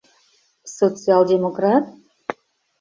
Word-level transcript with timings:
Социал-демократ? 0.77 1.85